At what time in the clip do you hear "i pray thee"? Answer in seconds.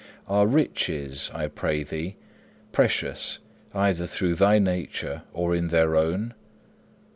1.31-2.15